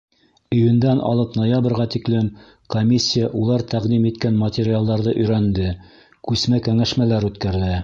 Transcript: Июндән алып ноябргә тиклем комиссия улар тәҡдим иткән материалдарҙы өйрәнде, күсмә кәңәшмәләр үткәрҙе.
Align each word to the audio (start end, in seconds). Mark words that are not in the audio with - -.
Июндән 0.59 1.01
алып 1.09 1.35
ноябргә 1.39 1.85
тиклем 1.95 2.31
комиссия 2.75 3.29
улар 3.41 3.65
тәҡдим 3.75 4.09
иткән 4.13 4.41
материалдарҙы 4.45 5.15
өйрәнде, 5.25 5.69
күсмә 6.31 6.65
кәңәшмәләр 6.71 7.33
үткәрҙе. 7.33 7.73